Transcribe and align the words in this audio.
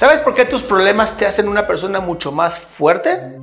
¿Sabes 0.00 0.20
por 0.20 0.32
qué 0.32 0.46
tus 0.46 0.62
problemas 0.62 1.18
te 1.18 1.26
hacen 1.26 1.46
una 1.46 1.66
persona 1.66 2.00
mucho 2.00 2.32
más 2.32 2.58
fuerte? 2.58 3.38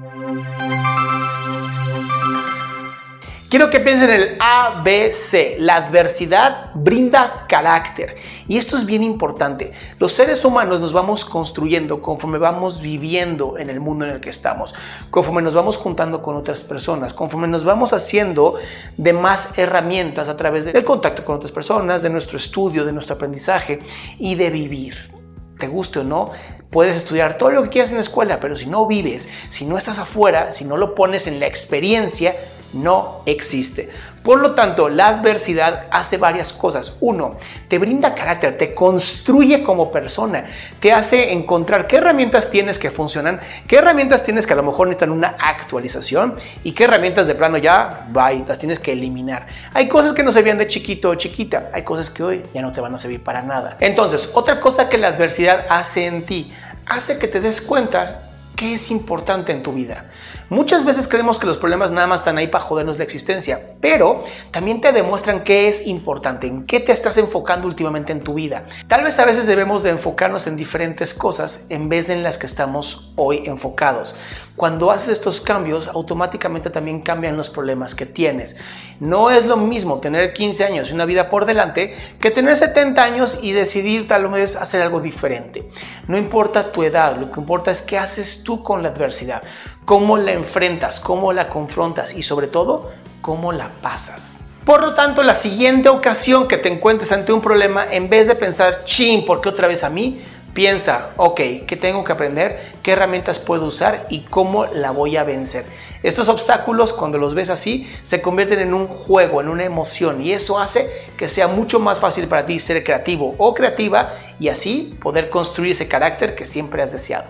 Quiero 3.48 3.70
que 3.70 3.80
piensen 3.80 4.10
en 4.10 4.22
el 4.22 4.38
ABC. 4.40 5.60
La 5.60 5.76
adversidad 5.76 6.72
brinda 6.74 7.46
carácter. 7.48 8.16
Y 8.48 8.58
esto 8.58 8.76
es 8.76 8.88
bien 8.88 9.04
importante. 9.04 9.72
Los 10.00 10.14
seres 10.14 10.44
humanos 10.46 10.82
nos 10.82 10.94
vamos 10.94 11.26
construyendo 11.26 12.02
conforme 12.02 12.40
vamos 12.40 12.82
viviendo 12.82 13.60
en 13.60 13.70
el 13.70 13.80
mundo 13.80 14.06
en 14.06 14.14
el 14.14 14.20
que 14.20 14.32
estamos, 14.32 14.74
conforme 15.12 15.44
nos 15.44 15.54
vamos 15.54 15.78
juntando 15.78 16.24
con 16.24 16.36
otras 16.36 16.64
personas, 16.64 17.14
conforme 17.14 17.48
nos 17.48 17.66
vamos 17.66 17.94
haciendo 17.94 18.56
de 18.98 19.14
más 19.14 19.60
herramientas 19.60 20.28
a 20.28 20.36
través 20.36 20.66
del 20.66 20.84
contacto 20.84 21.24
con 21.24 21.36
otras 21.36 21.52
personas, 21.52 22.02
de 22.02 22.10
nuestro 22.10 22.38
estudio, 22.38 22.84
de 22.84 22.94
nuestro 22.94 23.14
aprendizaje 23.14 23.78
y 24.18 24.34
de 24.34 24.50
vivir 24.50 25.17
te 25.60 25.68
guste 25.68 26.00
o 26.00 26.04
no, 26.04 26.32
puedes 26.70 26.96
estudiar 26.96 27.38
todo 27.38 27.52
lo 27.52 27.64
que 27.64 27.70
quieras 27.70 27.92
en 27.92 27.98
la 27.98 28.02
escuela, 28.02 28.40
pero 28.40 28.56
si 28.56 28.66
no 28.66 28.86
vives, 28.86 29.30
si 29.50 29.66
no 29.66 29.78
estás 29.78 30.00
afuera, 30.00 30.54
si 30.54 30.66
no 30.66 30.78
lo 30.78 30.96
pones 30.96 31.28
en 31.28 31.40
la 31.40 31.48
experiencia, 31.48 32.36
no 32.74 33.22
existe. 33.26 33.90
Por 34.24 34.42
lo 34.42 34.56
tanto, 34.56 34.90
la 34.90 35.08
adversidad 35.08 35.86
hace 35.90 36.18
varias 36.18 36.52
cosas. 36.52 36.96
Uno, 37.00 37.38
te 37.70 37.80
brinda 37.80 38.14
carácter, 38.14 38.58
te 38.58 38.74
construye 38.74 39.64
como 39.64 39.90
persona, 39.90 40.46
te 40.82 40.92
hace 40.92 41.32
encontrar 41.32 41.88
qué 41.88 41.98
herramientas 41.98 42.52
tienes 42.52 42.78
que 42.78 42.92
funcionan, 42.92 43.40
qué 43.68 43.78
herramientas 43.78 44.24
tienes 44.24 44.46
que 44.46 44.52
a 44.52 44.58
lo 44.58 44.64
mejor 44.64 44.88
necesitan 44.88 45.12
una 45.12 45.38
actualización 45.40 46.36
y 46.66 46.74
qué 46.74 46.84
herramientas 46.84 47.26
de 47.28 47.36
plano 47.36 47.58
ya, 47.58 48.06
bye, 48.12 48.44
las 48.46 48.58
tienes 48.58 48.80
que 48.80 48.92
eliminar. 48.92 49.48
Hay 49.74 49.88
cosas 49.88 50.12
que 50.12 50.24
no 50.24 50.34
servían 50.34 50.58
de 50.58 50.68
chiquito 50.68 51.10
o 51.10 51.16
chiquita, 51.16 51.70
hay 51.74 51.84
cosas 51.84 52.10
que 52.10 52.24
hoy 52.24 52.44
ya 52.54 52.62
no 52.62 52.74
te 52.74 52.82
van 52.82 52.94
a 52.94 52.98
servir 52.98 53.24
para 53.24 53.42
nada. 53.42 53.78
Entonces, 53.80 54.32
otra 54.34 54.60
cosa 54.60 54.90
que 54.90 54.98
la 54.98 55.08
adversidad 55.08 55.68
hace 55.70 56.06
en 56.06 56.26
ti, 56.26 56.52
hace 56.86 57.18
que 57.18 57.30
te 57.30 57.40
des 57.40 57.62
cuenta 57.62 58.24
qué 58.58 58.74
es 58.74 58.92
importante 58.92 59.54
en 59.54 59.64
tu 59.64 59.72
vida. 59.72 60.06
Muchas 60.50 60.86
veces 60.86 61.10
creemos 61.10 61.40
que 61.40 61.46
los 61.46 61.58
problemas 61.58 61.92
nada 61.92 62.08
más 62.08 62.22
están 62.22 62.38
ahí 62.38 62.48
para 62.48 62.64
jodernos 62.64 62.98
la 62.98 63.04
existencia, 63.04 63.74
pero 63.82 64.24
también 64.50 64.80
te 64.80 64.94
demuestran 64.94 65.44
qué 65.44 65.68
es 65.68 65.86
importante, 65.88 66.48
en 66.48 66.66
qué 66.66 66.80
te 66.80 66.94
estás 66.94 67.18
enfocando 67.18 67.68
últimamente 67.68 68.14
en 68.14 68.22
tu 68.22 68.36
vida. 68.36 68.64
Tal 68.88 69.04
vez 69.04 69.20
a 69.20 69.26
veces 69.26 69.46
debemos 69.46 69.84
de 69.84 69.90
enfocarnos 69.90 70.48
en 70.48 70.56
diferentes 70.56 71.14
cosas 71.14 71.66
en 71.68 71.90
vez 71.90 72.08
de 72.08 72.14
en 72.14 72.24
las 72.24 72.38
que 72.38 72.46
estamos 72.46 73.12
hoy 73.18 73.44
enfocados. 73.46 74.16
Cuando 74.56 74.90
haces 74.90 75.10
estos 75.10 75.42
cambios, 75.42 75.88
automáticamente 75.88 76.70
también 76.70 77.02
cambian 77.02 77.36
los 77.36 77.50
problemas 77.50 77.94
que 77.94 78.06
tienes. 78.06 78.56
No 79.02 79.30
es 79.30 79.46
lo 79.46 79.58
mismo 79.58 80.00
tener 80.00 80.34
15 80.34 80.64
años 80.64 80.90
y 80.90 80.94
una 80.94 81.06
vida 81.06 81.30
por 81.30 81.46
delante 81.46 81.94
que 82.20 82.32
tener 82.32 82.56
70 82.56 83.04
años 83.04 83.38
y 83.42 83.52
decidir 83.52 84.08
tal 84.08 84.28
vez 84.30 84.56
hacer 84.56 84.82
algo 84.82 85.02
diferente. 85.02 85.68
No 86.08 86.18
importa 86.18 86.72
tu 86.72 86.84
edad, 86.84 87.18
lo 87.18 87.30
que 87.32 87.40
importa 87.40 87.70
es 87.70 87.82
qué 87.82 87.98
haces 87.98 88.44
tú 88.44 88.64
con 88.64 88.82
la 88.82 88.90
adversidad, 88.90 89.44
cómo 89.88 90.18
la 90.18 90.34
enfrentas, 90.34 91.00
cómo 91.00 91.32
la 91.32 91.48
confrontas 91.48 92.14
y 92.14 92.22
sobre 92.22 92.48
todo, 92.48 92.92
cómo 93.22 93.54
la 93.54 93.72
pasas. 93.82 94.42
Por 94.66 94.82
lo 94.82 94.94
tanto, 94.94 95.24
la 95.24 95.34
siguiente 95.34 95.88
ocasión 95.88 96.50
que 96.50 96.58
te 96.58 96.68
encuentres 96.68 97.14
ante 97.14 97.32
un 97.32 97.40
problema, 97.40 97.86
en 97.90 98.10
vez 98.10 98.28
de 98.28 98.36
pensar, 98.36 98.84
chin, 98.84 99.26
¿por 99.26 99.40
qué 99.40 99.48
otra 99.48 99.66
vez 99.66 99.86
a 99.86 99.90
mí? 99.90 100.20
Piensa, 100.54 101.12
ok, 101.16 101.40
¿qué 101.66 101.78
tengo 101.80 102.04
que 102.04 102.12
aprender? 102.12 102.60
¿Qué 102.84 102.92
herramientas 102.92 103.40
puedo 103.40 103.66
usar? 103.66 104.08
¿Y 104.10 104.24
cómo 104.24 104.66
la 104.66 104.92
voy 104.92 105.16
a 105.16 105.24
vencer? 105.24 105.64
Estos 106.04 106.28
obstáculos, 106.28 106.92
cuando 106.92 107.18
los 107.18 107.34
ves 107.34 107.50
así, 107.50 107.90
se 108.04 108.22
convierten 108.22 108.60
en 108.60 108.74
un 108.74 108.88
juego, 108.88 109.40
en 109.40 109.48
una 109.48 109.64
emoción. 109.64 110.22
Y 110.22 110.34
eso 110.34 110.60
hace 110.60 110.92
que 111.16 111.30
sea 111.30 111.48
mucho 111.48 111.80
más 111.80 112.02
fácil 112.02 112.28
para 112.28 112.46
ti 112.46 112.60
ser 112.60 112.84
creativo 112.84 113.36
o 113.38 113.54
creativa 113.54 114.10
y 114.38 114.50
así 114.50 114.98
poder 115.02 115.30
construir 115.30 115.72
ese 115.72 115.88
carácter 115.88 116.36
que 116.36 116.46
siempre 116.46 116.84
has 116.84 116.92
deseado. 116.92 117.30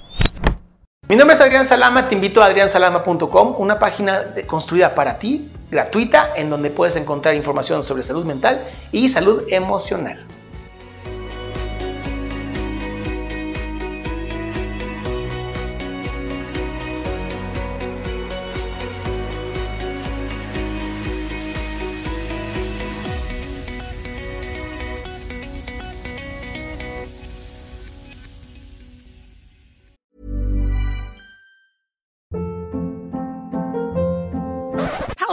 Mi 1.09 1.15
nombre 1.15 1.35
es 1.35 1.41
Adrián 1.41 1.63
Salama, 1.63 2.09
te 2.09 2.15
invito 2.15 2.41
a 2.41 2.47
adriansalama.com, 2.47 3.55
una 3.59 3.79
página 3.79 4.25
construida 4.45 4.93
para 4.93 5.19
ti, 5.19 5.49
gratuita, 5.71 6.33
en 6.35 6.49
donde 6.49 6.69
puedes 6.69 6.97
encontrar 6.97 7.33
información 7.33 7.81
sobre 7.81 8.03
salud 8.03 8.25
mental 8.25 8.61
y 8.91 9.07
salud 9.07 9.43
emocional. 9.47 10.25